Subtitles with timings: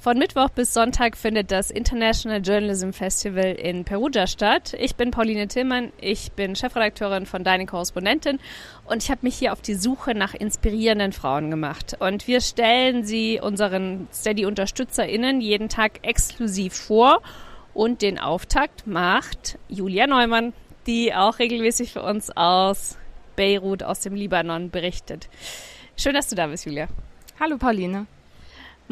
[0.00, 4.74] Von Mittwoch bis Sonntag findet das International Journalism Festival in Perugia statt.
[4.80, 8.38] Ich bin Pauline Tillmann, ich bin Chefredakteurin von Deine Korrespondentin
[8.86, 11.98] und ich habe mich hier auf die Suche nach inspirierenden Frauen gemacht.
[12.00, 17.20] Und wir stellen sie unseren Steady-UnterstützerInnen jeden Tag exklusiv vor.
[17.74, 20.54] Und den Auftakt macht Julia Neumann,
[20.86, 22.96] die auch regelmäßig für uns aus
[23.36, 25.28] Beirut, aus dem Libanon berichtet.
[25.98, 26.88] Schön, dass du da bist, Julia.
[27.38, 28.06] Hallo, Pauline.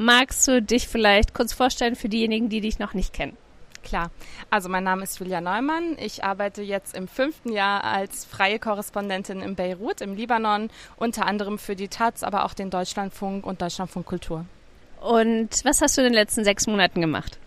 [0.00, 3.36] Magst du dich vielleicht kurz vorstellen für diejenigen, die dich noch nicht kennen?
[3.82, 4.12] Klar.
[4.48, 5.96] Also mein Name ist Julia Neumann.
[5.98, 11.58] Ich arbeite jetzt im fünften Jahr als freie Korrespondentin in Beirut im Libanon, unter anderem
[11.58, 14.44] für die Taz, aber auch den Deutschlandfunk und Deutschlandfunk Kultur.
[15.00, 17.40] Und was hast du in den letzten sechs Monaten gemacht?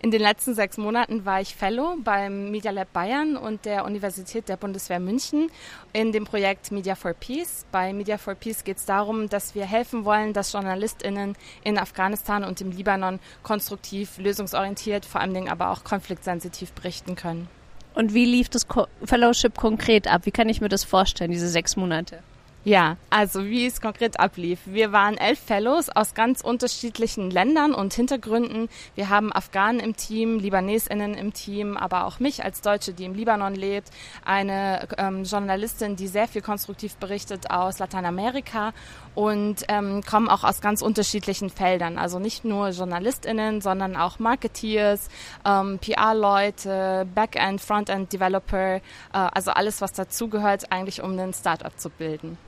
[0.00, 4.48] In den letzten sechs Monaten war ich Fellow beim Media Lab Bayern und der Universität
[4.48, 5.50] der Bundeswehr München
[5.92, 7.66] in dem Projekt Media for Peace.
[7.70, 12.44] Bei Media for Peace geht es darum, dass wir helfen wollen, dass JournalistInnen in Afghanistan
[12.44, 17.48] und im Libanon konstruktiv, lösungsorientiert, vor allen Dingen aber auch konfliktsensitiv berichten können.
[17.94, 18.66] Und wie lief das
[19.04, 20.22] Fellowship konkret ab?
[20.24, 22.22] Wie kann ich mir das vorstellen, diese sechs Monate?
[22.64, 24.60] Ja, also wie es konkret ablief.
[24.66, 28.68] Wir waren elf Fellows aus ganz unterschiedlichen Ländern und Hintergründen.
[28.94, 33.14] Wir haben Afghanen im Team, LibanesInnen im Team, aber auch mich als Deutsche, die im
[33.14, 33.90] Libanon lebt,
[34.24, 38.72] eine ähm, Journalistin, die sehr viel konstruktiv berichtet aus Lateinamerika
[39.16, 41.98] und ähm, kommen auch aus ganz unterschiedlichen Feldern.
[41.98, 45.08] Also nicht nur JournalistInnen, sondern auch Marketeers,
[45.44, 51.90] ähm, PR-Leute, Backend, Frontend Developer, äh, also alles, was dazugehört, eigentlich um einen Startup zu
[51.90, 52.38] bilden.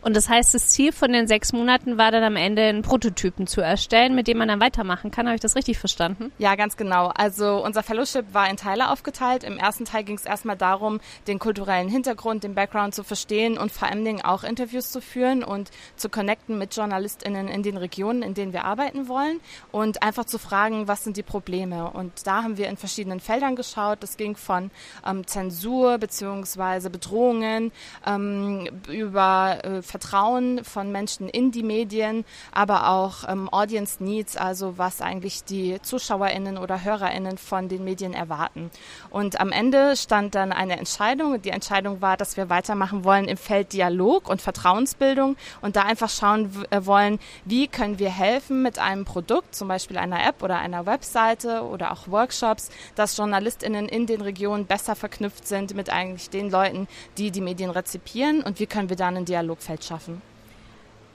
[0.00, 3.46] Und das heißt, das Ziel von den sechs Monaten war dann am Ende, einen Prototypen
[3.46, 5.26] zu erstellen, mit dem man dann weitermachen kann.
[5.26, 6.30] Habe ich das richtig verstanden?
[6.38, 7.08] Ja, ganz genau.
[7.08, 9.42] Also unser Fellowship war in Teile aufgeteilt.
[9.42, 13.72] Im ersten Teil ging es erstmal darum, den kulturellen Hintergrund, den Background zu verstehen und
[13.72, 18.22] vor allen Dingen auch Interviews zu führen und zu connecten mit JournalistInnen in den Regionen,
[18.22, 19.40] in denen wir arbeiten wollen
[19.72, 21.90] und einfach zu fragen, was sind die Probleme.
[21.90, 24.02] Und da haben wir in verschiedenen Feldern geschaut.
[24.02, 24.70] Das ging von
[25.04, 27.72] ähm, Zensur beziehungsweise Bedrohungen
[28.06, 34.78] ähm, über äh, Vertrauen von Menschen in die Medien, aber auch ähm, Audience Needs, also
[34.78, 38.70] was eigentlich die ZuschauerInnen oder HörerInnen von den Medien erwarten.
[39.10, 41.40] Und am Ende stand dann eine Entscheidung.
[41.42, 46.10] Die Entscheidung war, dass wir weitermachen wollen im Feld Dialog und Vertrauensbildung und da einfach
[46.10, 50.58] schauen äh, wollen, wie können wir helfen mit einem Produkt, zum Beispiel einer App oder
[50.58, 56.30] einer Webseite oder auch Workshops, dass JournalistInnen in den Regionen besser verknüpft sind mit eigentlich
[56.30, 60.22] den Leuten, die die Medien rezipieren und wie können wir dann ein Dialogfeld Zeit schaffen.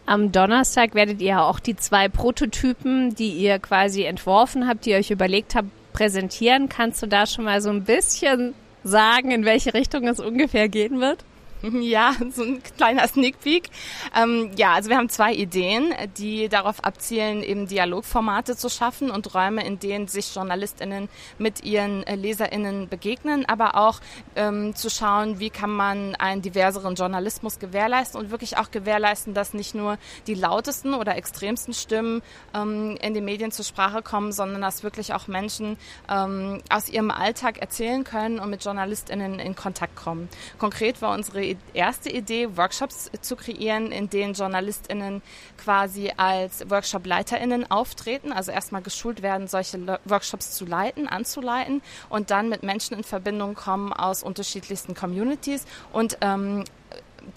[0.06, 4.98] Am Donnerstag werdet ihr auch die zwei Prototypen, die ihr quasi entworfen habt, die ihr
[4.98, 6.68] euch überlegt habt, präsentieren.
[6.68, 8.54] Kannst du da schon mal so ein bisschen
[8.84, 11.24] sagen, in welche Richtung es ungefähr gehen wird?
[11.84, 13.70] Ja, so ein kleiner Sneak Peek.
[14.16, 19.34] Ähm, ja, also wir haben zwei Ideen, die darauf abzielen, eben Dialogformate zu schaffen und
[19.34, 24.00] Räume, in denen sich JournalistInnen mit ihren äh, LeserInnen begegnen, aber auch
[24.36, 29.54] ähm, zu schauen, wie kann man einen diverseren Journalismus gewährleisten und wirklich auch gewährleisten, dass
[29.54, 29.98] nicht nur
[30.28, 32.22] die lautesten oder extremsten Stimmen
[32.54, 35.78] ähm, in den Medien zur Sprache kommen, sondern dass wirklich auch Menschen
[36.10, 40.28] ähm, aus ihrem Alltag erzählen können und mit JournalistInnen in Kontakt kommen.
[40.58, 45.22] Konkret war unsere erste Idee, Workshops zu kreieren, in denen JournalistInnen
[45.58, 52.50] quasi als Workshop-LeiterInnen auftreten, also erstmal geschult werden, solche Workshops zu leiten, anzuleiten und dann
[52.50, 56.64] mit Menschen in Verbindung kommen aus unterschiedlichsten Communities und ähm,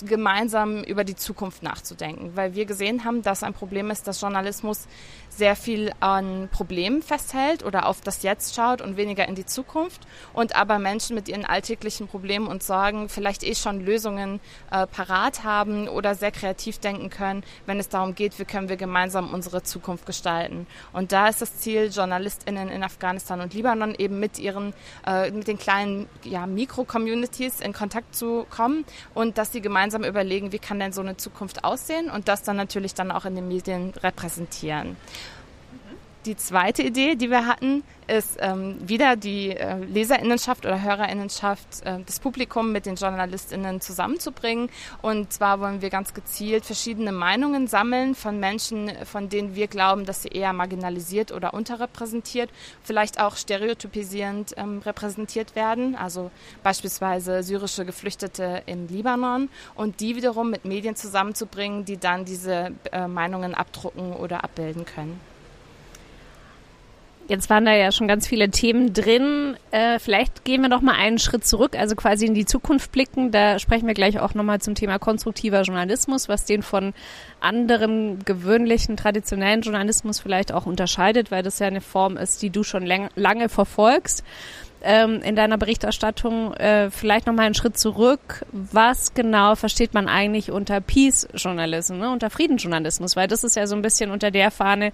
[0.04, 4.86] gemeinsam über die Zukunft nachzudenken, weil wir gesehen haben, dass ein Problem ist, dass Journalismus
[5.28, 10.06] sehr viel an Problemen festhält oder auf das Jetzt schaut und weniger in die Zukunft
[10.32, 15.44] und aber Menschen mit ihren alltäglichen Problemen und Sorgen vielleicht eh schon Lösungen äh, parat
[15.44, 19.62] haben oder sehr kreativ denken können, wenn es darum geht, wie können wir gemeinsam unsere
[19.62, 20.66] Zukunft gestalten.
[20.92, 24.72] Und da ist das Ziel, JournalistInnen in Afghanistan und Libanon eben mit ihren,
[25.06, 30.52] äh, mit den kleinen ja, Mikro-Communities in Kontakt zu kommen und dass sie gemeinsam überlegen,
[30.52, 33.48] wie kann denn so eine Zukunft aussehen und das dann natürlich dann auch in den
[33.48, 34.96] Medien repräsentieren.
[36.26, 42.00] Die zweite Idee, die wir hatten, ist ähm, wieder die äh, Leserinnenschaft oder Hörerinnenschaft, äh,
[42.04, 44.68] das Publikum mit den Journalistinnen zusammenzubringen.
[45.02, 50.04] Und zwar wollen wir ganz gezielt verschiedene Meinungen sammeln von Menschen, von denen wir glauben,
[50.04, 52.50] dass sie eher marginalisiert oder unterrepräsentiert,
[52.82, 56.32] vielleicht auch stereotypisierend ähm, repräsentiert werden, also
[56.64, 63.06] beispielsweise syrische Geflüchtete im Libanon und die wiederum mit Medien zusammenzubringen, die dann diese äh,
[63.06, 65.35] Meinungen abdrucken oder abbilden können.
[67.28, 69.56] Jetzt waren da ja schon ganz viele Themen drin.
[69.72, 73.32] Äh, vielleicht gehen wir noch mal einen Schritt zurück, also quasi in die Zukunft blicken.
[73.32, 76.94] Da sprechen wir gleich auch noch mal zum Thema konstruktiver Journalismus, was den von
[77.40, 82.62] anderem gewöhnlichen traditionellen Journalismus vielleicht auch unterscheidet, weil das ja eine Form ist, die du
[82.62, 82.86] schon
[83.16, 84.22] lange verfolgst
[84.82, 88.46] ähm, in deiner Berichterstattung äh, vielleicht noch mal einen Schritt zurück.
[88.52, 92.10] Was genau versteht man eigentlich unter Peace-Journalismus, ne?
[92.10, 93.16] unter Friedensjournalismus?
[93.16, 94.92] Weil das ist ja so ein bisschen unter der Fahne,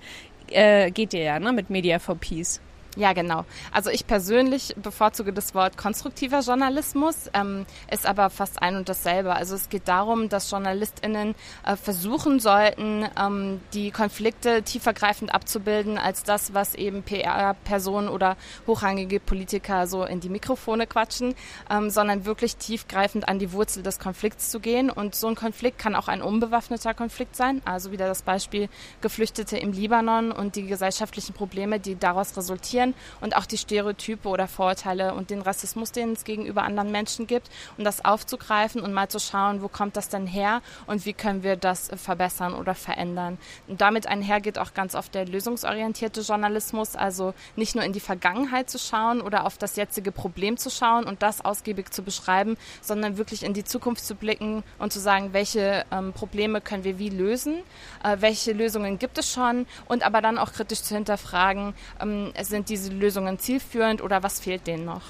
[0.55, 2.61] äh, geht ihr ja, ne, mit Media for Peace.
[2.95, 3.47] Ja, genau.
[3.71, 9.35] Also ich persönlich bevorzuge das Wort konstruktiver Journalismus, ähm, ist aber fast ein und dasselbe.
[9.35, 11.35] Also es geht darum, dass JournalistInnen
[11.65, 18.37] äh, versuchen sollten, ähm, die Konflikte tiefergreifend abzubilden als das, was eben PR-Personen oder
[18.67, 21.35] hochrangige Politiker so in die Mikrofone quatschen,
[21.71, 24.91] ähm, sondern wirklich tiefgreifend an die Wurzel des Konflikts zu gehen.
[24.91, 27.63] Und so ein Konflikt kann auch ein unbewaffneter Konflikt sein.
[27.65, 28.69] Also wieder das Beispiel
[29.01, 34.29] Geflüchtete im Libanon und die gesellschaftlichen Probleme, die daraus resultieren reflektieren und auch die Stereotype
[34.29, 38.93] oder Vorurteile und den Rassismus, den es gegenüber anderen Menschen gibt, um das aufzugreifen und
[38.93, 42.75] mal zu schauen, wo kommt das denn her und wie können wir das verbessern oder
[42.75, 43.39] verändern.
[43.69, 48.71] Und damit einhergeht auch ganz oft der lösungsorientierte Journalismus, also nicht nur in die Vergangenheit
[48.71, 53.17] zu schauen oder auf das jetzige Problem zu schauen und das ausgiebig zu beschreiben, sondern
[53.17, 57.11] wirklich in die Zukunft zu blicken und zu sagen, welche ähm, Probleme können wir wie
[57.11, 57.63] lösen,
[58.05, 62.69] äh, welche Lösungen gibt es schon und aber dann auch kritisch zu hinterfragen, ähm, sind
[62.73, 65.03] diese Lösungen zielführend oder was fehlt denen noch?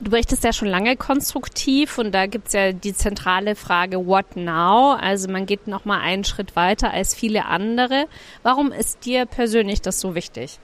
[0.00, 4.36] Du berichtest ja schon lange konstruktiv und da gibt es ja die zentrale Frage What
[4.36, 4.96] now?
[4.98, 8.06] Also man geht noch mal einen Schritt weiter als viele andere.
[8.42, 10.58] Warum ist dir persönlich das so wichtig?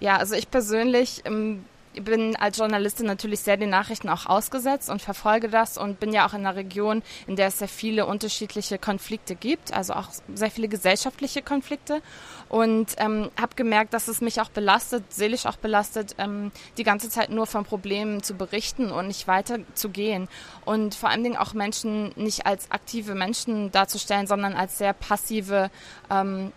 [0.00, 1.64] Ja, also ich persönlich ähm,
[2.02, 6.26] bin als Journalistin natürlich sehr den Nachrichten auch ausgesetzt und verfolge das und bin ja
[6.26, 10.50] auch in einer Region, in der es sehr viele unterschiedliche Konflikte gibt, also auch sehr
[10.50, 12.02] viele gesellschaftliche Konflikte.
[12.48, 17.10] Und ähm, habe gemerkt, dass es mich auch belastet, seelisch auch belastet, ähm, die ganze
[17.10, 20.28] Zeit nur von Problemen zu berichten und nicht weiter zu gehen
[20.64, 25.70] und vor allen Dingen auch Menschen nicht als aktive Menschen darzustellen, sondern als sehr passive
[26.08, 26.52] ähm,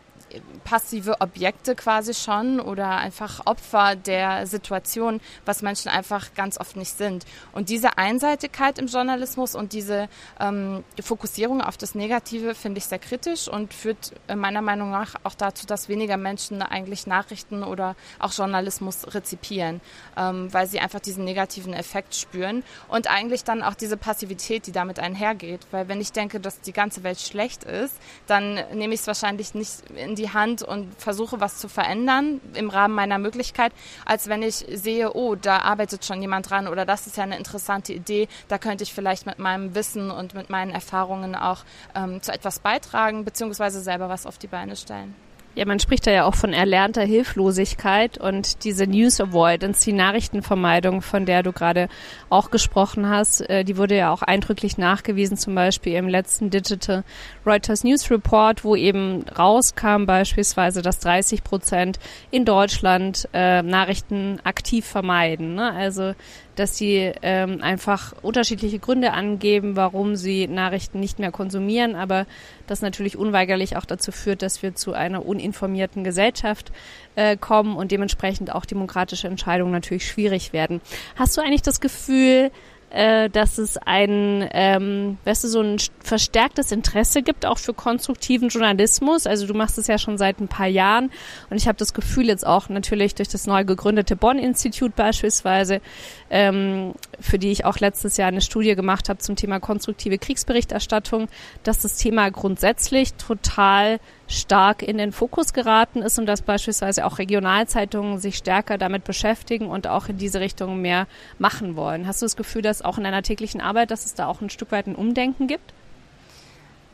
[0.64, 6.98] passive Objekte quasi schon oder einfach Opfer der Situation, was Menschen einfach ganz oft nicht
[6.98, 7.26] sind.
[7.54, 10.10] Und diese Einseitigkeit im Journalismus und diese
[10.40, 15.16] ähm, Fokussierung auf das Negative finde ich sehr kritisch und führt äh, meiner Meinung nach
[15.24, 19.82] auch dazu, dass weniger Menschen eigentlich Nachrichten oder auch Journalismus rezipieren,
[20.18, 24.72] ähm, weil sie einfach diesen negativen Effekt spüren und eigentlich dann auch diese Passivität, die
[24.72, 25.62] damit einhergeht.
[25.72, 27.96] Weil wenn ich denke, dass die ganze Welt schlecht ist,
[28.28, 32.70] dann nehme ich es wahrscheinlich nicht in die Hand und versuche was zu verändern im
[32.70, 33.72] Rahmen meiner Möglichkeit,
[34.06, 37.38] als wenn ich sehe, oh, da arbeitet schon jemand dran oder das ist ja eine
[37.38, 41.64] interessante Idee, da könnte ich vielleicht mit meinem Wissen und mit meinen Erfahrungen auch
[41.96, 45.16] ähm, zu etwas beitragen, beziehungsweise selber was auf die Beine stellen.
[45.60, 51.02] Ja, man spricht da ja auch von erlernter Hilflosigkeit und diese News Avoidance, die Nachrichtenvermeidung,
[51.02, 51.90] von der du gerade
[52.30, 57.04] auch gesprochen hast, äh, die wurde ja auch eindrücklich nachgewiesen, zum Beispiel im letzten Digital
[57.46, 62.00] Reuters News Report, wo eben rauskam beispielsweise, dass 30 Prozent
[62.32, 65.56] in Deutschland äh, Nachrichten aktiv vermeiden.
[65.56, 65.74] Ne?
[65.74, 66.14] Also
[66.56, 72.26] dass sie ähm, einfach unterschiedliche Gründe angeben, warum sie Nachrichten nicht mehr konsumieren, aber
[72.68, 76.72] das natürlich unweigerlich auch dazu führt, dass wir zu einer uninformierten Gesellschaft
[77.16, 80.82] äh, kommen und dementsprechend auch demokratische Entscheidungen natürlich schwierig werden.
[81.16, 82.52] Hast du eigentlich das Gefühl,
[82.90, 88.50] äh, dass es ein, ähm, weißt du, so ein verstärktes Interesse gibt, auch für konstruktiven
[88.50, 89.28] Journalismus.
[89.28, 91.12] Also du machst es ja schon seit ein paar Jahren
[91.50, 95.82] und ich habe das Gefühl jetzt auch natürlich durch das neu gegründete Bonn-Institut beispielsweise,
[96.30, 101.28] ähm, für die ich auch letztes Jahr eine Studie gemacht habe zum Thema konstruktive Kriegsberichterstattung,
[101.64, 104.00] dass das Thema grundsätzlich total
[104.30, 109.68] stark in den Fokus geraten ist und dass beispielsweise auch Regionalzeitungen sich stärker damit beschäftigen
[109.68, 111.08] und auch in diese Richtung mehr
[111.40, 112.08] machen wollen.
[112.08, 114.50] Hast du das Gefühl, dass auch in deiner täglichen Arbeit, dass es da auch ein
[114.50, 115.74] Stück weit ein Umdenken gibt?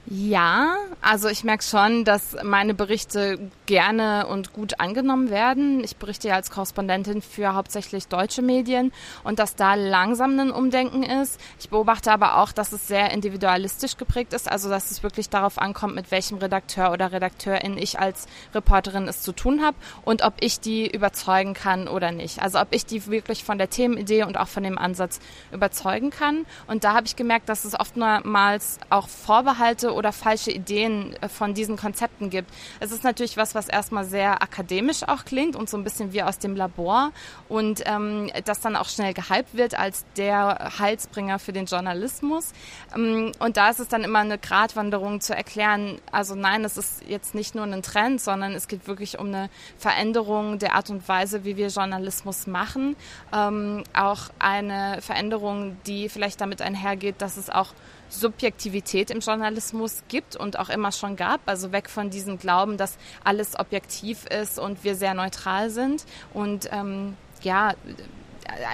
[0.07, 5.83] Ja, also ich merke schon, dass meine Berichte gerne und gut angenommen werden.
[5.83, 8.93] Ich berichte ja als Korrespondentin für hauptsächlich deutsche Medien
[9.24, 11.39] und dass da langsam ein Umdenken ist.
[11.59, 15.57] Ich beobachte aber auch, dass es sehr individualistisch geprägt ist, also dass es wirklich darauf
[15.57, 20.35] ankommt, mit welchem Redakteur oder Redakteurin ich als Reporterin es zu tun habe und ob
[20.39, 22.43] ich die überzeugen kann oder nicht.
[22.43, 25.19] Also ob ich die wirklich von der Themenidee und auch von dem Ansatz
[25.51, 26.45] überzeugen kann.
[26.67, 31.53] Und da habe ich gemerkt, dass es oftmals auch Vorbehalte oder falsche Ideen äh, von
[31.53, 32.51] diesen Konzepten gibt.
[32.79, 36.23] Es ist natürlich was, was erstmal sehr akademisch auch klingt und so ein bisschen wie
[36.23, 37.11] aus dem Labor
[37.49, 42.53] und ähm, das dann auch schnell gehypt wird als der Heilsbringer für den Journalismus.
[42.95, 47.03] Ähm, und da ist es dann immer eine Gratwanderung zu erklären, also nein, es ist
[47.07, 51.07] jetzt nicht nur ein Trend, sondern es geht wirklich um eine Veränderung der Art und
[51.07, 52.95] Weise, wie wir Journalismus machen.
[53.33, 57.73] Ähm, auch eine Veränderung, die vielleicht damit einhergeht, dass es auch
[58.09, 61.41] Subjektivität im Journalismus gibt und auch immer schon gab.
[61.45, 66.05] Also weg von diesem Glauben, dass alles objektiv ist und wir sehr neutral sind.
[66.33, 67.74] Und ähm, ja,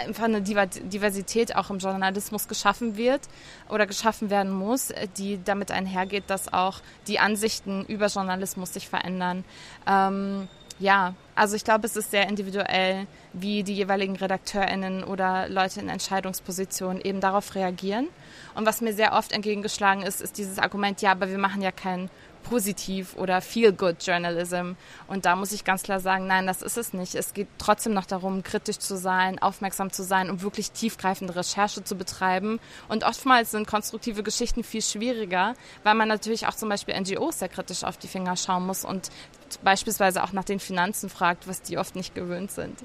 [0.05, 3.21] einfach eine Diversität auch im Journalismus geschaffen wird
[3.69, 9.43] oder geschaffen werden muss, die damit einhergeht, dass auch die Ansichten über Journalismus sich verändern.
[9.88, 10.47] Ähm,
[10.81, 15.89] ja, also ich glaube, es ist sehr individuell, wie die jeweiligen RedakteurInnen oder Leute in
[15.89, 18.07] Entscheidungspositionen eben darauf reagieren.
[18.55, 21.71] Und was mir sehr oft entgegengeschlagen ist, ist dieses Argument, ja, aber wir machen ja
[21.71, 22.09] kein
[22.43, 24.74] positiv oder feel-good Journalism.
[25.07, 27.15] Und da muss ich ganz klar sagen, nein, das ist es nicht.
[27.15, 31.83] Es geht trotzdem noch darum, kritisch zu sein, aufmerksam zu sein und wirklich tiefgreifende Recherche
[31.83, 32.60] zu betreiben.
[32.89, 37.50] Und oftmals sind konstruktive Geschichten viel schwieriger, weil man natürlich auch zum Beispiel NGOs sehr
[37.50, 39.10] kritisch auf die Finger schauen muss und
[39.63, 42.77] beispielsweise auch nach den Finanzen fragt, was die oft nicht gewöhnt sind.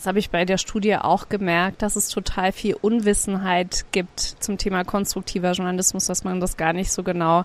[0.00, 4.56] Das habe ich bei der Studie auch gemerkt, dass es total viel Unwissenheit gibt zum
[4.56, 7.44] Thema konstruktiver Journalismus, dass man das gar nicht so genau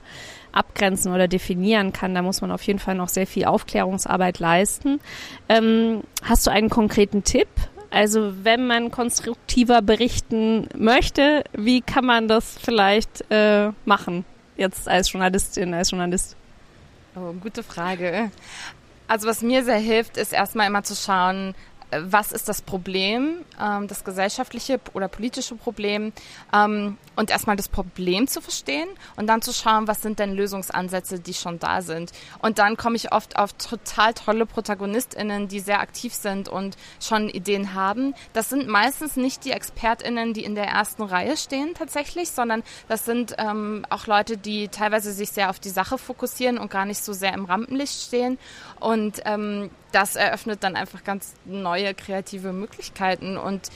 [0.53, 2.15] abgrenzen oder definieren kann.
[2.15, 5.01] Da muss man auf jeden Fall noch sehr viel Aufklärungsarbeit leisten.
[5.50, 7.50] Ähm, hast du einen konkreten Tipp?
[7.91, 14.24] Also wenn man konstruktiver berichten möchte, wie kann man das vielleicht äh, machen?
[14.55, 16.38] Jetzt als Journalistin, als Journalist.
[17.17, 18.31] Oh, gute Frage.
[19.09, 21.53] Also was mir sehr hilft, ist erstmal immer zu schauen,
[22.03, 26.13] was ist das Problem, ähm, das gesellschaftliche oder politische Problem
[26.53, 31.19] ähm, und erstmal das Problem zu verstehen und dann zu schauen, was sind denn Lösungsansätze,
[31.19, 32.11] die schon da sind.
[32.39, 37.29] Und dann komme ich oft auf total tolle ProtagonistInnen, die sehr aktiv sind und schon
[37.29, 38.13] Ideen haben.
[38.33, 43.05] Das sind meistens nicht die ExpertInnen, die in der ersten Reihe stehen tatsächlich, sondern das
[43.05, 47.03] sind ähm, auch Leute, die teilweise sich sehr auf die Sache fokussieren und gar nicht
[47.03, 48.37] so sehr im Rampenlicht stehen.
[48.79, 53.37] Und ähm, das eröffnet dann einfach ganz neue kreative Möglichkeiten.
[53.37, 53.69] Und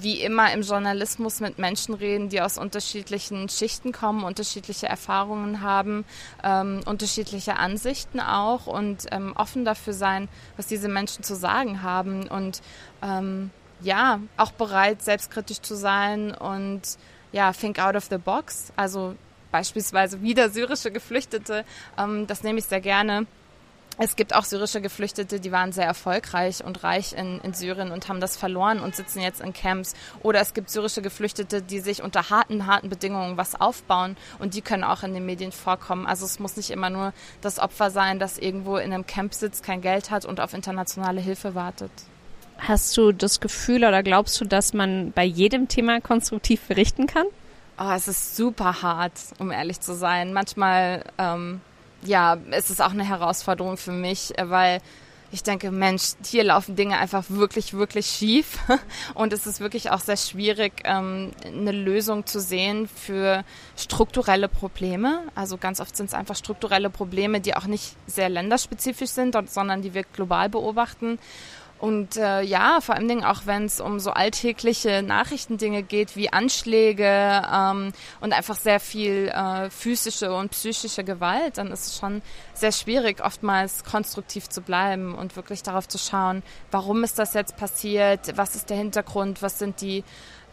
[0.00, 6.04] wie immer im Journalismus mit Menschen reden, die aus unterschiedlichen Schichten kommen, unterschiedliche Erfahrungen haben,
[6.42, 12.26] ähm, unterschiedliche Ansichten auch und ähm, offen dafür sein, was diese Menschen zu sagen haben
[12.26, 12.60] und
[13.00, 13.50] ähm,
[13.80, 16.82] ja, auch bereit, selbstkritisch zu sein und
[17.30, 18.72] ja, think out of the box.
[18.74, 19.14] Also
[19.52, 21.64] beispielsweise wieder syrische Geflüchtete,
[21.96, 23.26] ähm, das nehme ich sehr gerne
[23.98, 28.08] es gibt auch syrische Geflüchtete, die waren sehr erfolgreich und reich in, in, Syrien und
[28.08, 29.94] haben das verloren und sitzen jetzt in Camps.
[30.22, 34.60] Oder es gibt syrische Geflüchtete, die sich unter harten, harten Bedingungen was aufbauen und die
[34.60, 36.06] können auch in den Medien vorkommen.
[36.06, 39.62] Also es muss nicht immer nur das Opfer sein, das irgendwo in einem Camp sitzt,
[39.62, 41.90] kein Geld hat und auf internationale Hilfe wartet.
[42.58, 47.26] Hast du das Gefühl oder glaubst du, dass man bei jedem Thema konstruktiv berichten kann?
[47.78, 50.32] Oh, es ist super hart, um ehrlich zu sein.
[50.32, 51.60] Manchmal ähm,
[52.06, 54.80] ja, es ist auch eine Herausforderung für mich, weil
[55.32, 58.58] ich denke, Mensch, hier laufen Dinge einfach wirklich, wirklich schief.
[59.14, 63.44] Und es ist wirklich auch sehr schwierig, ähm, eine Lösung zu sehen für
[63.76, 65.22] strukturelle Probleme.
[65.34, 69.82] Also ganz oft sind es einfach strukturelle Probleme, die auch nicht sehr länderspezifisch sind, sondern
[69.82, 71.18] die wir global beobachten.
[71.78, 76.32] Und äh, ja, vor allen Dingen auch wenn es um so alltägliche Nachrichtendinge geht wie
[76.32, 82.22] Anschläge ähm, und einfach sehr viel äh, physische und psychische Gewalt, dann ist es schon
[82.54, 87.58] sehr schwierig, oftmals konstruktiv zu bleiben und wirklich darauf zu schauen, warum ist das jetzt
[87.58, 90.02] passiert, was ist der Hintergrund, was sind die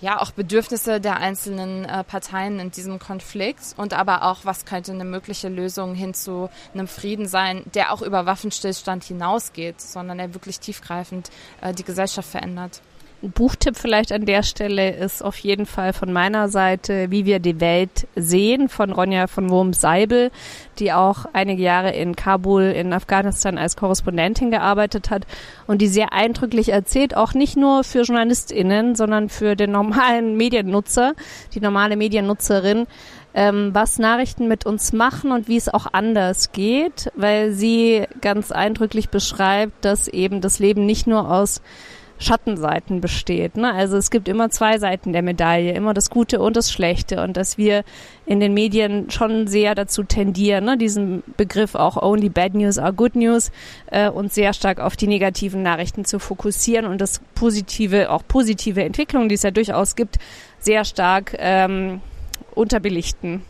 [0.04, 4.92] ja auch Bedürfnisse der einzelnen äh, Parteien in diesem Konflikt und aber auch, was könnte
[4.92, 10.34] eine mögliche Lösung hin zu einem Frieden sein, der auch über Waffenstillstand hinausgeht, sondern der
[10.34, 11.32] wirklich tiefgreifend
[11.62, 12.82] äh, die Gesellschaft verändert.
[13.24, 17.62] Buchtipp vielleicht an der Stelle ist auf jeden Fall von meiner Seite Wie wir die
[17.62, 20.30] Welt sehen von Ronja von Wurm-Seibel,
[20.78, 25.26] die auch einige Jahre in Kabul in Afghanistan als Korrespondentin gearbeitet hat
[25.68, 31.14] und die sehr eindrücklich erzählt, auch nicht nur für JournalistInnen, sondern für den normalen Mediennutzer,
[31.54, 32.88] die normale Mediennutzerin,
[33.34, 38.52] ähm, was Nachrichten mit uns machen und wie es auch anders geht, weil sie ganz
[38.52, 41.62] eindrücklich beschreibt, dass eben das Leben nicht nur aus
[42.20, 43.58] Schattenseiten besteht.
[43.58, 43.74] Ne?
[43.74, 47.36] Also es gibt immer zwei Seiten der Medaille, immer das Gute und das Schlechte und
[47.38, 47.84] dass wir
[48.26, 50.78] in den Medien schon sehr dazu tendieren, ne?
[50.78, 53.52] diesen Begriff auch Only Bad News are Good News
[53.88, 58.84] äh, und sehr stark auf die negativen Nachrichten zu fokussieren und das positive, auch positive
[58.84, 60.18] Entwicklungen, die es ja durchaus gibt,
[60.60, 62.02] sehr stark ähm,
[62.56, 63.44] unterbelichten.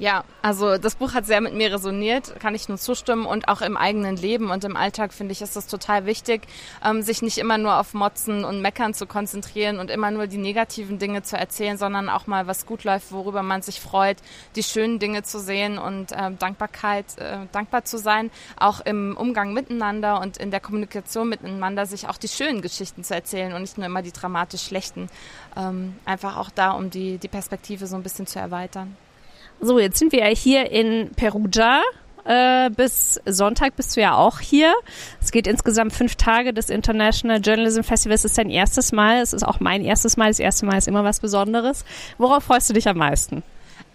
[0.00, 3.62] Ja, also das Buch hat sehr mit mir resoniert, kann ich nur zustimmen und auch
[3.62, 6.42] im eigenen Leben und im Alltag finde ich, ist es total wichtig,
[6.84, 10.36] ähm, sich nicht immer nur auf Motzen und Meckern zu konzentrieren und immer nur die
[10.36, 14.18] negativen Dinge zu erzählen, sondern auch mal was gut läuft, worüber man sich freut,
[14.54, 19.52] die schönen Dinge zu sehen und äh, Dankbarkeit, äh, dankbar zu sein, auch im Umgang
[19.52, 23.78] miteinander und in der Kommunikation miteinander sich auch die schönen Geschichten zu erzählen und nicht
[23.78, 25.08] nur immer die dramatisch schlechten.
[25.56, 28.96] Ähm, einfach auch da, um die, die Perspektive so ein bisschen zu erweitern.
[29.60, 31.82] So, jetzt sind wir ja hier in Perugia.
[32.24, 34.74] Äh, bis Sonntag bist du ja auch hier.
[35.20, 36.52] Es geht insgesamt fünf Tage.
[36.52, 39.20] Das International Journalism Festival es ist dein erstes Mal.
[39.20, 40.28] Es ist auch mein erstes Mal.
[40.28, 41.84] Das erste Mal ist immer was Besonderes.
[42.18, 43.42] Worauf freust du dich am meisten?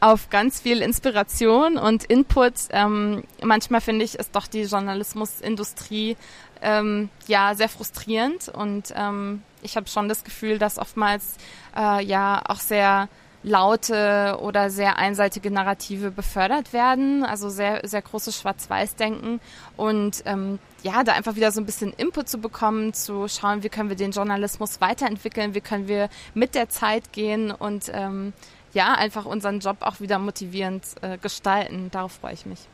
[0.03, 2.53] auf ganz viel Inspiration und Input.
[2.71, 6.17] Ähm, manchmal finde ich, ist doch die Journalismusindustrie
[6.61, 11.37] ähm, ja sehr frustrierend und ähm, ich habe schon das Gefühl, dass oftmals
[11.77, 13.07] äh, ja auch sehr
[13.43, 19.39] laute oder sehr einseitige Narrative befördert werden, also sehr, sehr großes Schwarz-Weiß-Denken
[19.77, 23.69] und ähm, ja, da einfach wieder so ein bisschen Input zu bekommen, zu schauen, wie
[23.69, 28.33] können wir den Journalismus weiterentwickeln, wie können wir mit der Zeit gehen und ähm,
[28.73, 31.89] ja, einfach unseren Job auch wieder motivierend äh, gestalten.
[31.91, 32.67] Darauf freue ich mich.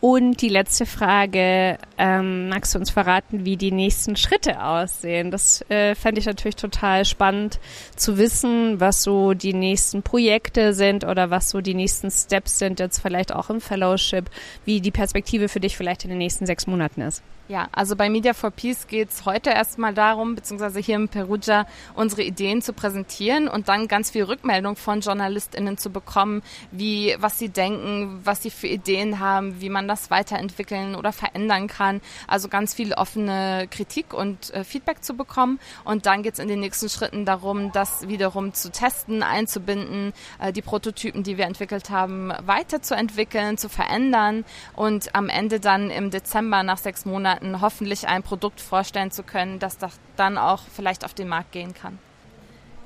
[0.00, 5.32] Und die letzte Frage, ähm, magst du uns verraten, wie die nächsten Schritte aussehen?
[5.32, 7.58] Das äh, fände ich natürlich total spannend
[7.96, 12.78] zu wissen, was so die nächsten Projekte sind oder was so die nächsten Steps sind,
[12.78, 14.30] jetzt vielleicht auch im Fellowship,
[14.64, 17.22] wie die Perspektive für dich vielleicht in den nächsten sechs Monaten ist.
[17.48, 21.66] Ja, also bei Media for Peace geht es heute erstmal darum, beziehungsweise hier in Perugia
[21.94, 27.38] unsere Ideen zu präsentieren und dann ganz viel Rückmeldung von JournalistInnen zu bekommen, wie, was
[27.38, 32.00] sie denken, was sie für Ideen haben, wie man das weiterentwickeln oder verändern kann.
[32.26, 35.58] Also ganz viel offene Kritik und äh, Feedback zu bekommen.
[35.84, 40.52] Und dann geht es in den nächsten Schritten darum, das wiederum zu testen, einzubinden, äh,
[40.52, 46.62] die Prototypen, die wir entwickelt haben, weiterzuentwickeln, zu verändern und am Ende dann im Dezember
[46.62, 49.78] nach sechs Monaten hoffentlich ein Produkt vorstellen zu können, das
[50.16, 51.98] dann auch vielleicht auf den Markt gehen kann.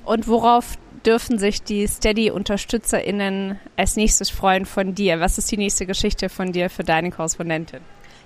[0.04, 5.20] Und worauf dürfen sich die Steady-UnterstützerInnen als nächstes freuen von dir?
[5.20, 7.80] Was ist die nächste Geschichte von dir für deine Korrespondentin?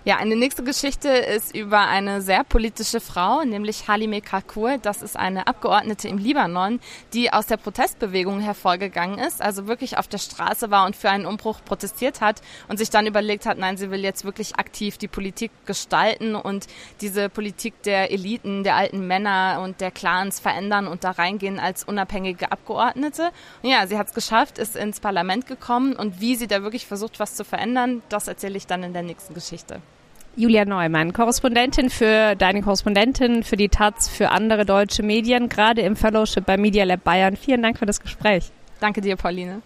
[0.09, 4.79] Ja, eine nächste Geschichte ist über eine sehr politische Frau, nämlich Halime Kakur.
[4.79, 6.79] Das ist eine Abgeordnete im Libanon,
[7.13, 11.27] die aus der Protestbewegung hervorgegangen ist, also wirklich auf der Straße war und für einen
[11.27, 15.09] Umbruch protestiert hat und sich dann überlegt hat, nein, sie will jetzt wirklich aktiv die
[15.09, 16.69] Politik gestalten und
[17.01, 21.83] diese Politik der Eliten, der alten Männer und der Clans verändern und da reingehen als
[21.83, 23.33] unabhängige Abgeordnete.
[23.61, 26.87] Und ja, sie hat es geschafft, ist ins Parlament gekommen und wie sie da wirklich
[26.87, 29.81] versucht, was zu verändern, das erzähle ich dann in der nächsten Geschichte.
[30.39, 35.97] Julia Neumann, Korrespondentin für deine Korrespondentin für die Taz, für andere deutsche Medien, gerade im
[35.97, 37.37] Fellowship bei Media Lab Bayern.
[37.37, 38.53] Vielen Dank für das Gespräch.
[38.79, 39.63] Danke dir, Pauline.